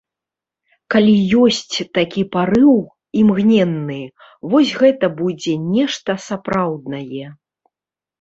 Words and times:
Калі 0.93 1.11
ёсць 1.41 1.77
такі 1.97 2.21
парыў, 2.35 2.73
імгненны, 3.21 3.97
вось 4.53 4.71
гэта 4.79 5.05
будзе 5.21 5.53
нешта 5.75 6.17
сапраўднае. 6.29 7.23